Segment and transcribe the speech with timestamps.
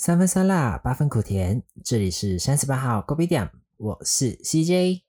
[0.00, 1.60] 三分酸辣，八分苦甜。
[1.82, 5.00] 这里是三十八号高 B 店，我是 CJ。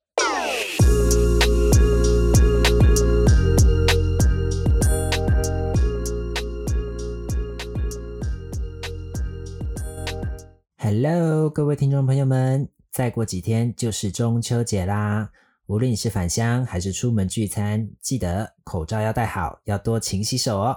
[10.79, 15.29] Hello，各位听众朋友们，再过几天就是中秋节啦。
[15.67, 20.75] 无论你是返乡还是出门聚餐，记得口罩要戴好，要多勤洗手哦。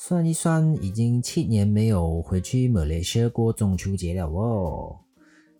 [0.00, 4.96] 算一算，已经七年没有回去马来西亚过中秋节了哦。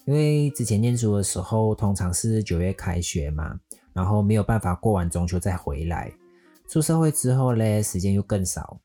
[0.05, 3.59] 因为之前念书的时候，通常是九月开学嘛，
[3.92, 6.12] 然后没有办法过完中秋再回来。
[6.69, 8.78] 出社会之后呢，时间又更少。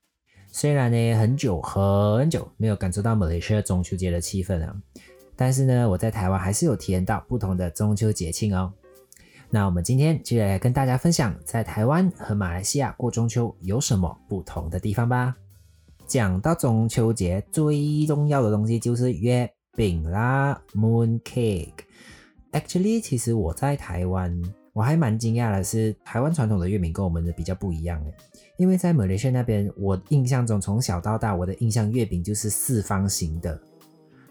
[0.48, 4.76] 虽然呢很久很久没有感受到马来西亚中秋节的气氛了，
[5.36, 8.74] 但是呢，我在台湾还是有体验到不同的中秋节庆哦。
[9.52, 15.36] 那我们今天就来跟大家分享，在台湾和马来西亚过中秋有什么不同的地方吧。
[16.06, 21.72] 讲到中秋节，最重要的东西就是月饼啦，moon cake。
[22.52, 24.40] Actually，其实我在台湾，
[24.74, 28.14] 我还蛮惊讶的是，台湾传统的月饼跟我们的比较不一样诶。
[28.58, 33.60] 因为在马来西亚那边，我印象中从小到大，我的印象月饼就是四方形的。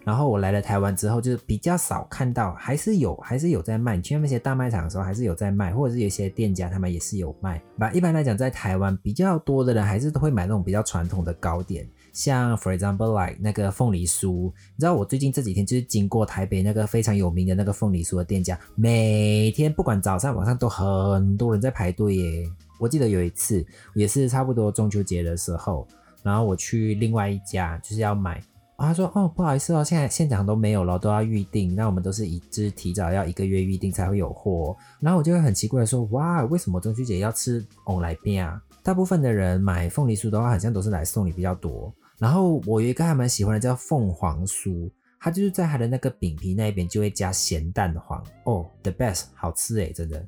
[0.04, 3.96] 然后我来了台湾之后，就是比较少看到，还是有，还是有在卖。
[3.96, 7.62] 你去那些大卖场的时候，还是有在卖，或者是有些店家他们也是有卖。
[7.76, 14.52] 那一般来讲，在台湾比较多的人还是都会买那种比较传统的糕点，像 for example like 那个凤梨酥。
[14.74, 22.50] 你知道我最近这几天就是经过台北那个非常有名的那个凤梨酥的店家，每天不管早上晚上都很多人在排队耶。
[22.80, 25.86] 我记得有一次也是差不多中秋节的时候，
[26.24, 28.42] 然后我去另外一家就是要买。
[28.78, 31.72] 他说：“哦，不好意思哦，现在现场都没有了，都要预定。
[31.74, 34.76] 那我们都是一直提早要一个月预定才会有货。
[35.00, 38.60] 然后我就会很奇怪的说：哇，为什么中秋节要吃翁来边啊？
[38.82, 41.94] 大部分的人买凤梨酥的话，好像都是来送礼比较多。
[42.18, 50.26] 然后我有一个还蛮喜欢的叫凤凰酥，它就是在它的那个饼皮那边就会加咸蛋黄哦，the best，好吃诶，真的。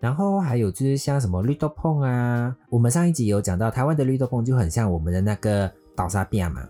[0.00, 6.68] 然后还有就是像什么绿豆碰啊，我们上一集有讲到台湾的绿豆碰就很像我们的那个刀沙饼嘛。”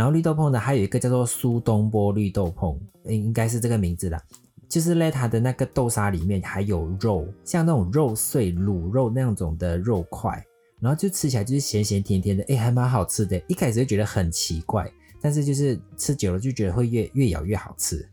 [0.00, 2.74] 然后绿豆碰呢，还有一个叫做苏东坡绿豆碰，
[3.04, 4.18] 应应该是这个名字啦。
[4.66, 10.42] 就是呢，它的那个豆沙里面还有肉，像那种肉碎、卤肉那种的肉块，
[10.80, 13.38] 然后就吃起来就是咸咸甜甜的，哎，还蛮好吃的。
[13.46, 14.90] 一开始就觉得很奇怪，
[15.20, 18.08] 但是就是吃久了就觉得会越越咬越好吃。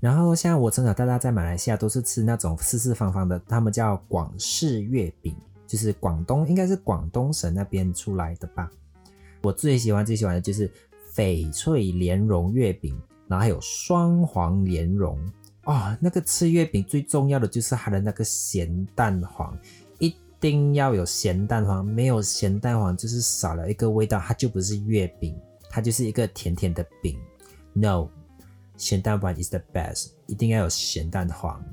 [0.00, 5.32] 然后像我从小到大在马来西亚都是吃那种四四方方的，他们叫广式月饼，
[5.64, 8.68] 就是广东应该是广东省那边出来的吧。
[9.42, 10.70] 我最喜欢最喜欢的就是
[11.14, 15.18] 翡翠莲蓉月饼，然后还有双黄莲蓉
[15.64, 15.96] 哦。
[16.00, 19.56] 那个吃月饼最重要的就是它的那个咸蛋黄，
[19.98, 25.34] 一定要有咸蛋黄，没有咸蛋黄就是少了一个味道，它就不是月饼，
[25.68, 27.18] 它就是一个甜甜的饼。
[27.72, 28.08] No，
[28.76, 31.64] 咸蛋黄 is the best，一定要有咸蛋黄。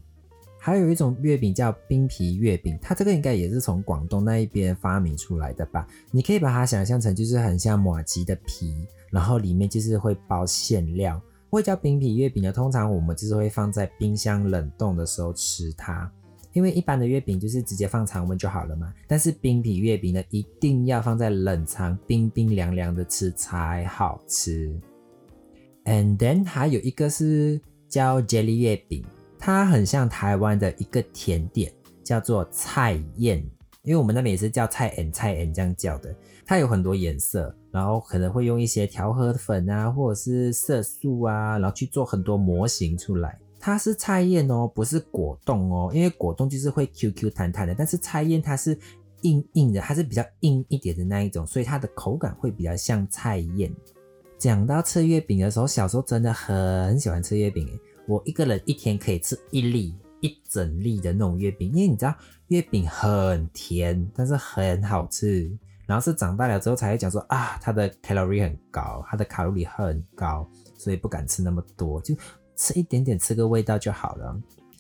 [0.67, 5.87] 还有一种月饼叫冰皮月饼，它这个应该也是从广东那一边发明出来的吧？
[6.11, 8.75] 你可以把它想象成就是很像马吉的皮，
[9.09, 11.21] 然后里面就是会包馅料。
[11.49, 16.11] 会叫冰皮月饼呢，通常我们就是会放在冰箱冷冻的时候吃它，
[16.51, 18.93] 因为一般的月饼就是直接放常温就好了嘛。
[19.07, 24.77] 但是冰皮月饼呢，一定要放在冷藏，冰冰凉凉的吃才好吃。
[25.85, 29.05] And then 还有一个是叫 Jelly 月饼。
[29.39, 31.71] 它很像台湾的一个甜点，
[32.03, 33.37] 叫做菜燕，
[33.83, 36.13] 因为我们那边也是叫菜燕、菜燕这样叫的。
[36.45, 43.37] 它有很多颜色，然后可能会用一些调和粉啊，或者是色素啊，然后去做很多模型出来。
[43.59, 48.77] 它是菜燕哦，不是果冻哦，因为果冻就是会 Q Q 弹弹的，但是菜燕它是
[49.23, 53.73] 硬硬的，它是比较硬一点的那一种，所以它的口感会比较像菜燕。
[54.37, 57.67] 讲到吃月饼的时候，小时候真的很喜欢吃月饼
[58.07, 62.15] 我一个人一天可以吃一粒一整粒的那种月饼，因为你知道
[62.47, 65.51] 月饼很甜，但是很好吃。
[65.85, 72.15] 然后是长大了之后才会讲说啊，它的 calorie 很高，它的卡路里很高，所以不敢吃那么多，就
[72.55, 74.37] 吃一点点，吃个味道就好了。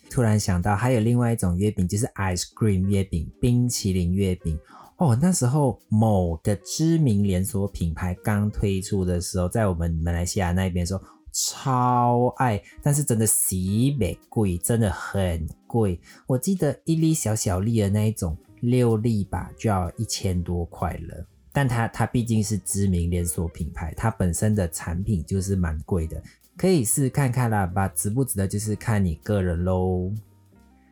[0.09, 4.57] 突然想到还有另外一种月饼，就是 ice cream 月饼，冰淇淋月饼。
[4.97, 11.01] 哦，那时候某个知名连锁品牌刚推出的时候，在我们马来西亚那边说。
[11.39, 15.99] 超爱，但是真的极美贵，真的很贵。
[16.25, 21.27] 我记得一粒小小粒的那一种，六粒吧，就要一千多块了。
[21.53, 26.19] 但它它毕竟是知名连锁品牌，它本身的产品就是蛮贵的，
[26.57, 30.11] 可以试看看啦吧，值不值得就是看你个人喽。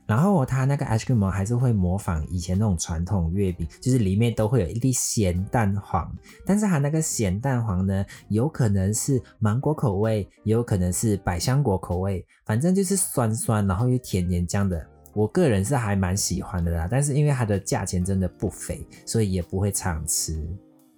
[0.05, 6.11] 然后它那个 ice cream 还是会模仿以前那种传统月饼，就是里面都会有一粒咸蛋黄，
[6.45, 14.85] 但是它那个咸蛋黄呢，有可能是芒果口味，也有可能是百香果口味，反正就是酸酸，然后又甜甜这样的。
[15.13, 20.45] 我个人是还蛮喜欢的啦，但是因为它的价钱真的不菲，所以也不会常吃。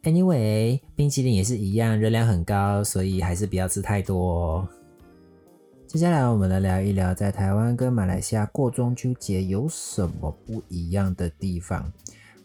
[0.03, 4.67] Anyway，冰淇淋也是一样，热量很高，所以还是不要吃太多哦。
[5.87, 11.89] 接下来我们来聊一聊，在台湾跟马来西亚过中秋节有什么不一样的地方。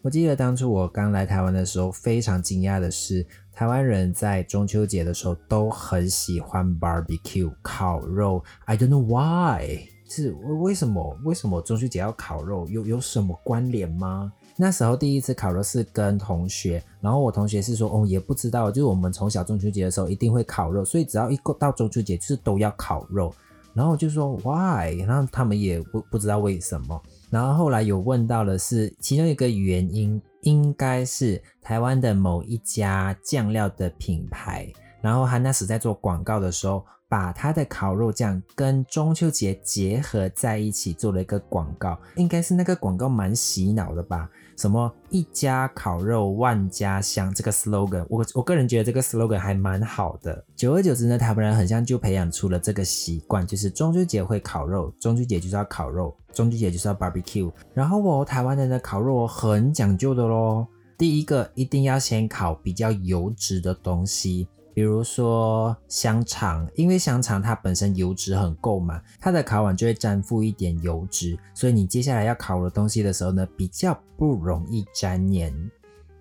[0.01, 8.41] 我记得当初我刚来台湾的时候，非常惊讶的是，台湾人在中秋节的时候都很喜欢 barbecue 烤肉。
[8.63, 11.17] I don't know why，是为为什么？
[11.23, 12.67] 为什么中秋节要烤肉？
[12.67, 14.31] 有有什么关联吗？
[14.55, 23.33] 那时候第一次烤肉是跟同学，然后我同学是说，哦，也不知道，就是我们从小中秋节的时候一定会烤肉，所以只要一过到中秋节就是都要烤肉，
[23.73, 27.01] 然后就说 why，然后他们也不不知道为什么，
[27.31, 34.71] 然后后来有问到的是其中一个原因，应该是台湾的某一家酱料的品牌，
[35.01, 36.85] 然后他那时在做广告的时候。
[37.13, 44.27] 把他的烤肉酱跟中秋节结合在一起做了一个广告，应该是那个广告蛮洗脑的吧？
[44.57, 50.43] 什么一家烤肉万家香这个 slogan，我我个人觉得这个 slogan 还蛮好的。
[50.55, 57.51] 久而久之呢，台湾人很像就培养出了这个习惯，就是中秋节会烤肉，中秋节就是要烤肉，中秋节就是要 barbecue。
[57.75, 60.67] 然后我台湾人的烤肉很讲究的咯，
[60.97, 64.47] 第一个一定要先烤比较油脂的东西。
[64.73, 75.71] 比如说香肠，因为香肠它本身油脂很够嘛，它的烤碗就会粘附一点油脂，所以你接下来要烤的东西的时候呢，比较不容易粘黏。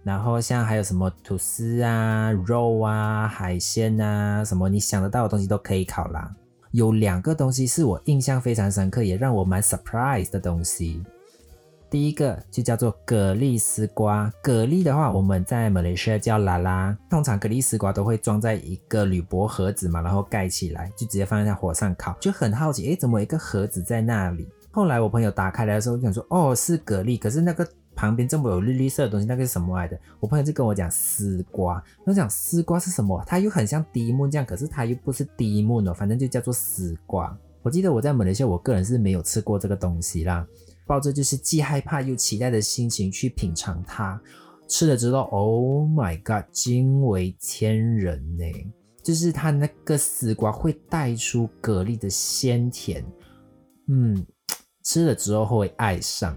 [0.05, 6.35] 然后像还有什么吐司啊、肉啊、海鲜啊，什么你想得到的东西都可以烤啦。
[6.73, 11.03] 有两个东西是我印象非常深刻，也让我蛮 surprise 的东西。
[11.93, 16.97] 第一个就叫做蛤蜊丝瓜，蛤蜊的话，我们在马来西亚叫拉拉。
[17.11, 22.17] 通常蛤蜊丝瓜都会装在一个铝箔盒子嘛，然后盖起来，就直接放在火上烤。
[22.19, 24.49] 就很好奇，诶，怎么一个盒子在那里？
[24.71, 27.19] 后来我朋友打开来的时候，就想说，哦，是蛤蜊。
[27.19, 30.01] 可是那个旁边这么有绿绿色的东西，那个是什么来的？
[30.19, 31.85] 我朋友就跟我讲丝瓜。
[32.07, 33.23] 我讲丝瓜是什么？
[33.27, 37.37] 它又很像低木这样，可是它又不是低木呢，反正就叫做丝瓜。
[37.61, 40.47] 我记得我在马来西亚，我个人是没有吃过这个东西啦。
[40.87, 44.21] 抱着就是既害怕又期待的心情去品尝它，
[44.69, 48.45] 吃了之后，Oh my god，惊为天人呢！
[49.03, 53.05] 就是它那个丝瓜会带出蛤蜊的鲜甜，
[53.89, 54.25] 嗯，
[54.85, 56.37] 吃了之后会爱上。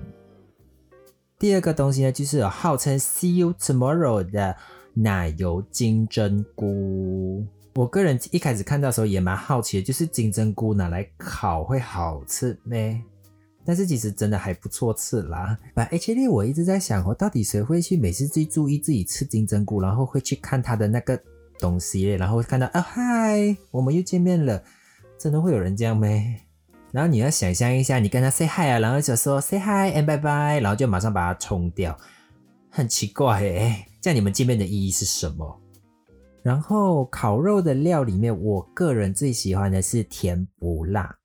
[1.38, 4.56] 第二个东西呢，就是号称 See you tomorrow 的
[4.94, 7.46] 奶油金针菇。
[7.76, 13.02] 我个人一开始看到的时候也蛮好奇的，就是金针菇拿来烤会好吃咩？
[13.66, 15.58] 但是其实真的还不错吃啦。
[15.74, 21.20] But actually，我一直在想，我到底谁会去每次最注意自己吃金针菇，然后会去看他的那个
[21.60, 24.64] 东西，然后看到啊嗨，我们又见面了，
[25.18, 26.42] 真的会有人这样没？
[26.92, 31.98] 然后你要想象一下，你跟他 say hi 啊，然后就说 say hi and bye bye，然后就马上把它冲掉，
[32.70, 35.60] 很奇怪诶，这样你们见面的意义是什么？
[36.42, 41.18] 然后烤肉的料里面，我个人最喜欢的是甜不辣。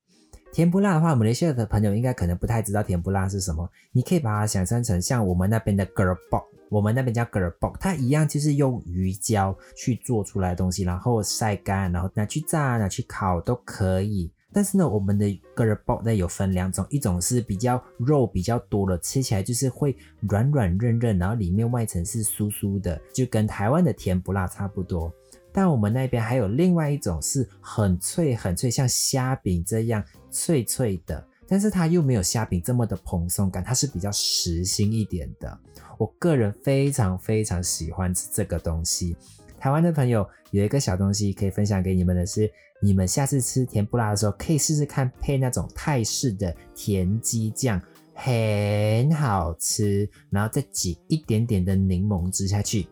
[0.51, 3.69] 甜不辣的话，马来西亚的朋友应该可能不太知道甜不辣是什么。
[3.93, 14.29] 你可以把它想象成像我们那边的 g i r b o 我们那边叫 g i r b o 它一样就是用鱼胶去做出来的东西，然后晒干，然后拿去炸、拿去烤都可以。
[14.53, 25.13] 但是呢，我们的 g i r b o 呢有分两种，一种是比较肉比较多的，吃起来就是会软软韧韧，然后里面外层是酥酥的，就跟台湾的甜不辣差不多。
[25.53, 35.59] 但我们那边还有另外一种是很脆很脆，像虾饼这样脆脆的，但是它又没有虾饼这么的蓬松感，它是比较实心一点的。
[35.97, 39.15] 我个人非常非常喜欢吃这个东西。
[39.59, 47.79] 台湾的朋友有一个小东西可以分享给你们的是，你们下次吃甜不辣的时候，可以试试看配那种泰式的甜鸡酱，
[48.15, 52.87] 很好吃，然后再挤一点点的柠檬汁下去。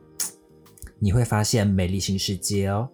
[1.01, 2.89] 你会发现美丽新世界哦！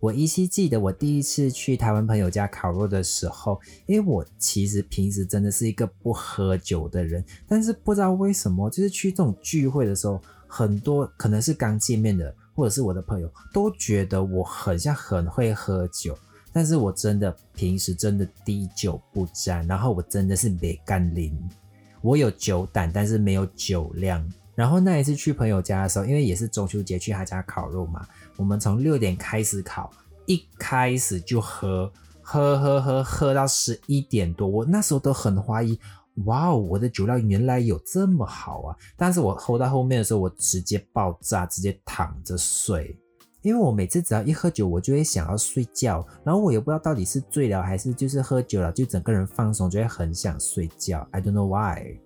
[0.00, 16.18] 我依稀记得我第一次去台湾朋友家烤肉的时候，因为我其实平时真的是一个不喝酒的人，但是不知道为什么，就是去这种聚会的时候，很多可能是刚见面的，或者是我的朋友，都觉得我很像很会喝酒，
[16.52, 21.32] 但是我真的平时真的滴酒不沾，然后我真的是没干拎，
[22.02, 24.28] 我有酒胆，但是没有酒量。
[24.56, 28.04] 然后那一次去朋友家的时候，因为也是中秋节去他家烤肉嘛，
[28.36, 29.88] 我们从六点开始烤，
[30.24, 35.78] 一开始就喝，喝喝喝喝到十一点多，我那时候都很怀疑，
[36.24, 38.76] 哇哦，我的酒量原来有这么好啊！
[38.96, 42.98] 但是我喝到后面的时候，我直接爆炸，直接躺着睡，
[43.42, 51.06] 因为我每次只要一喝酒，我就会想要睡觉，然后我也不知道到底是醉了还是就是喝酒了，就整个人放松，就会很想睡觉。
[51.10, 52.05] I don't know why。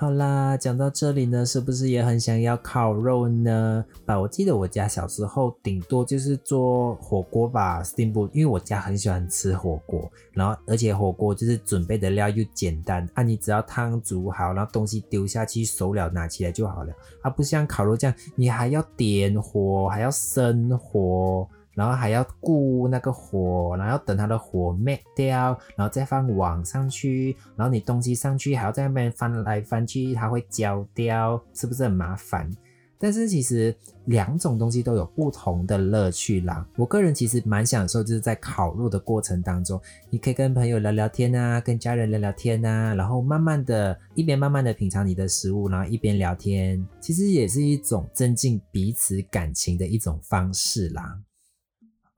[0.00, 3.84] 好啦，讲到这里呢，是不是也很想要烤肉呢？
[4.06, 21.46] 啊，我记得我家小时候顶多就是做火锅吧，steamboat，因为我家很喜欢吃火锅，然后而且火锅就是准备的料又简单，啊，你只要汤煮好，然后东西丢下去熟了拿起来就好了，啊，不像烤肉这样，你还要点火，还要生火。
[21.80, 32.50] 然后还要顾那个火，然后等它的火灭掉，然后再放网上去，然后你东西上去还要在那边翻来翻去，它会焦掉，是不是很麻烦？
[32.98, 36.68] 但是其实两种东西都有不同的乐趣啦。
[36.76, 51.18] 我个人其实蛮享受，就是在烤肉的过程当中，你可以跟朋友聊聊天啊，跟家人聊聊天啊，然后慢慢的一边慢慢的品尝你的食物，然后一边聊天，其实也是一种增进彼此感情的一种方式啦。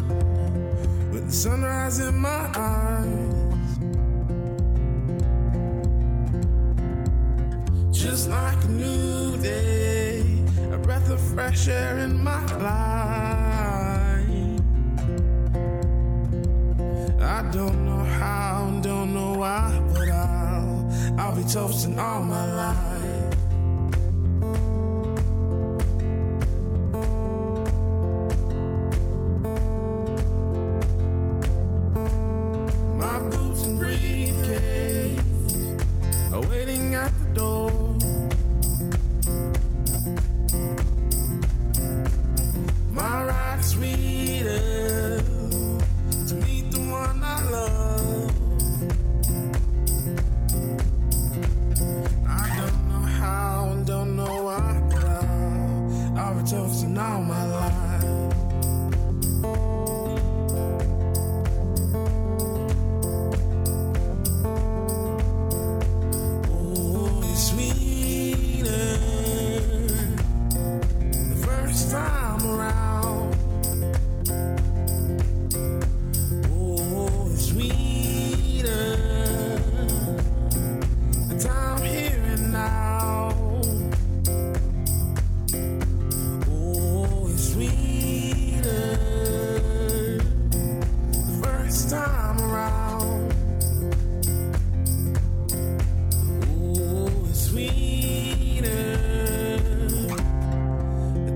[1.11, 3.49] with the sunrise in my eyes.
[7.93, 10.23] Just like a new day,
[10.73, 13.24] a breath of fresh air in my life.
[17.56, 23.36] Don't know how, don't know why, but I'll, I'll be toasting all my life.
[32.98, 33.45] My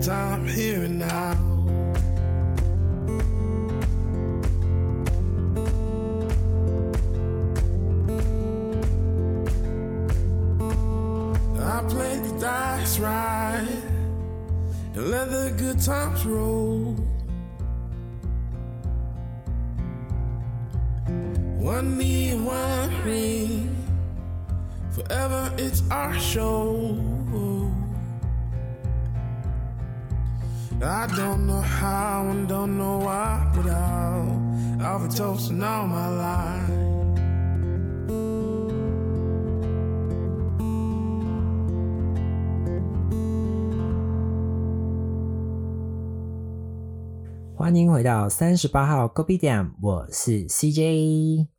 [0.09, 1.33] time here and now.
[11.73, 13.67] I play the dice right
[14.95, 16.95] and let the good times roll.
[21.59, 23.75] One knee one ring,
[24.89, 26.78] forever it's our show.
[30.81, 36.07] I don't know how and don't know why, but I'll, I'll be toasting all my
[36.07, 36.69] life.
[47.55, 51.58] 欢迎回到三十八号 Kopi 点，我是 CJ。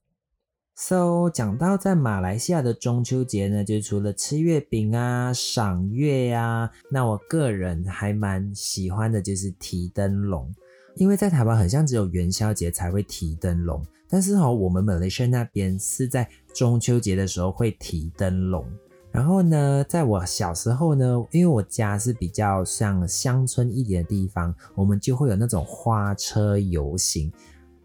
[0.82, 10.50] So，讲到在马来西亚的中秋节呢，就除了吃月饼啊、赏月呀、那我个人还蛮喜欢的就是提灯笼，
[10.96, 18.64] 因为在台湾很像只有元宵节才会提灯笼，但是哦，我们马来西亚那边是在中秋节的时候会提灯笼。
[19.12, 27.30] 然后呢，在我小时候呢，因为我家是比较像乡村一点的地方，我们就会有那种花车游行，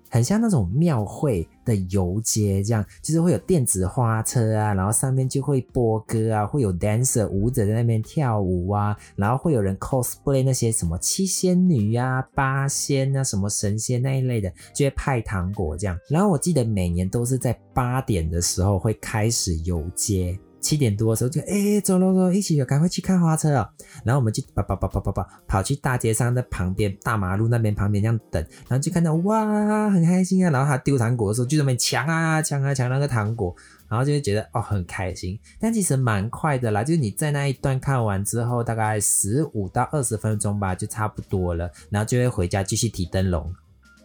[0.10, 15.98] 很像那种庙会的游街，这样就是会有电子花车啊，然后上面就会播歌啊，会有 dancer 舞者在那边跳舞啊，然后会有人 cosplay 那些什么七仙女啊、八仙啊、什么神仙那一类的，就会派糖果这样。
[16.10, 20.38] 然后我记得每年都是在八点的时候会开始游街。
[20.66, 23.70] 七点多的时候就哎走喽走，一起赶快去看花车哦。
[24.04, 30.50] 然后我们就跑跑跑跑跑跑跑去大街上的旁边大马路那边旁边这样等，然后就看到哇很开心啊。
[30.50, 33.56] 然后他丢糖果的时候就在那边抢啊抢啊抢那个糖果，
[33.88, 35.40] 然后就会觉得哦很开心。
[35.60, 43.54] 但其实蛮快的啦，就是你在那一段看完之后，大概十五到二十分钟吧，就差不多了，然后就会回家继续提灯笼。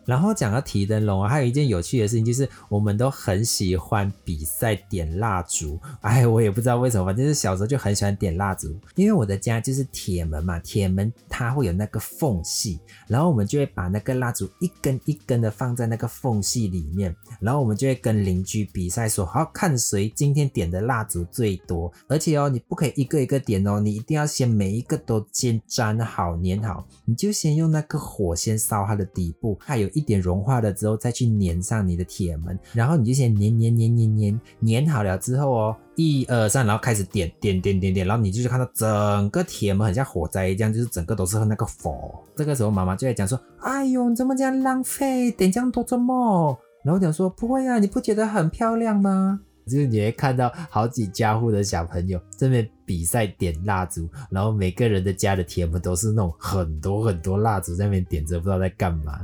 [0.04, 5.78] 然后讲到提灯笼啊，还有一件有趣的事情，就是我们都很喜欢比赛点蜡烛。
[6.00, 8.74] 哎，我也不知道为什么，反正是小时候就很喜欢点蜡烛。
[8.94, 21.92] 因为我的家就是铁门嘛，铁门它会有那个缝隙，然后我们就会把那个蜡烛一根一根的放在那个缝隙里面，然后我们就会跟邻居比赛说，好看谁今天点的蜡烛最多。
[22.08, 30.00] 而且哦，你不可以一个一个点哦，你一定要先每一个都先粘好粘好，你就先用那个火先烧它的底部，还有一。
[30.00, 42.24] 一点融化了之后，再去粘上你的铁门，然后你就先粘粘粘粘粘粘好了之后哦，一二三，然后开始点点点点点，然后你就看到整个铁门很像火灾一样，就是整个都是那个火。
[42.34, 45.30] 这个时候妈妈就在讲说：“哎呦，你怎么这样浪费？
[45.30, 59.20] 点这样多做么？”然后讲说：“不会啊，你不觉得很漂亮吗？”就是你会看到好几家户的小朋友这边比赛点蜡烛，然后每个人的家的铁门都是那种很多很多蜡烛在那边点着，不知道在干嘛。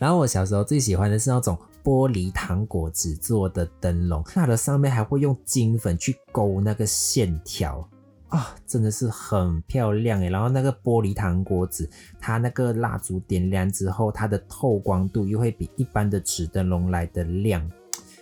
[0.00, 7.86] 然后我小时候最喜欢的是那种玻璃糖果纸做的灯笼，它的上面还会用金粉去勾那个线条
[8.28, 10.30] 啊，真的是很漂亮诶。
[10.30, 11.86] 然后那个玻璃糖果纸，
[12.18, 17.70] 它那个蜡烛点亮之后，它的透光度又会比一般的纸灯笼来的亮，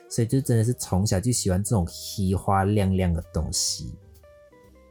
[0.09, 3.95] 所以就真的是从小就喜欢这种稀花亮亮的东西。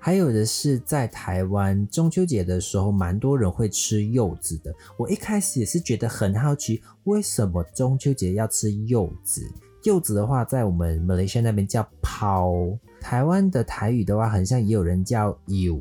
[0.07, 4.73] 还有的是在台湾中秋节的时候，蛮多人会吃柚子的。
[4.95, 9.45] 我一开始也是觉得很好奇，为什么中秋节要吃柚子？
[9.83, 12.53] 柚子的话，在我们马来西亚那边叫抛，
[13.01, 15.77] 台湾的台语的话，很像也有人叫柚，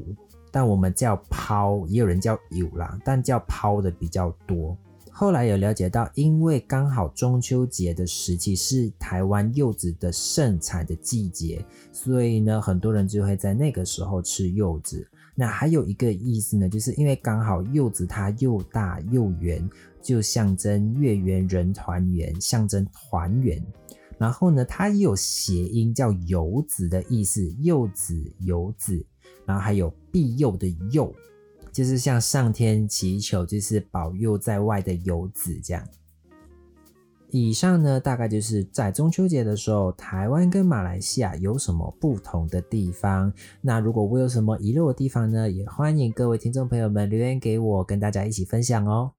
[0.51, 4.77] 但我们叫抛，也有人叫柚啦，但叫抛的比较多。
[5.19, 15.09] 后来有了解到，因为刚好中秋节的时期是台湾柚子的盛产的季节，所以呢，很多人就会在那个时候吃柚子。
[15.35, 19.67] 那还有一个意思呢，就是因为刚好柚子它又大又圆，
[20.03, 23.59] 就象征月圆人团圆，象征团圆。
[24.19, 29.03] 然后呢，它也有谐音叫游子的意思，柚子游子。
[29.47, 31.11] 然后还有庇佑的佑。
[31.77, 35.87] 就是向上天祈求，就是保佑在外的游子这样。
[37.29, 43.31] 以上呢，大概就是在中秋节的时候，台湾跟马来西亚有什么不同的地方。
[43.61, 49.13] 那如果我有什么遗漏的地方呢，也欢迎各位听众朋友们留言给我，跟大家一起分享哦。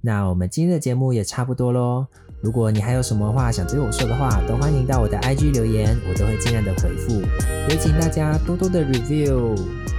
[0.00, 2.08] 那我们今天的节目也差不多喽。
[2.40, 7.20] 如果你还有什么话想对我说的话，都欢迎到我的 IG 留言，我都会尽量的回复。
[7.68, 9.54] 也请大家多多的 review。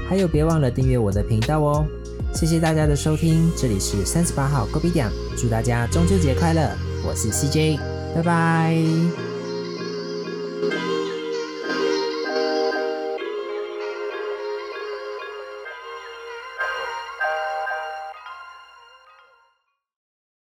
[0.10, 1.86] 还有，别忘了订阅我的频道哦！
[2.34, 6.70] 谢谢大家的收听，这里是三十八号 Go B 点，祝大家中秋节快乐！
[7.08, 7.80] 我是 CJ，
[8.16, 9.31] 拜拜。